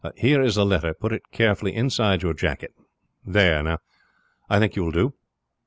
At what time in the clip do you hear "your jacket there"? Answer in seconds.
2.23-3.61